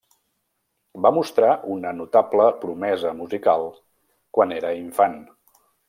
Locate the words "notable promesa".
1.99-3.13